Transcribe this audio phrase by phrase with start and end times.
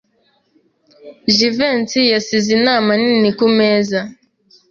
[1.35, 3.99] Jivency yasize inama nini kumeza.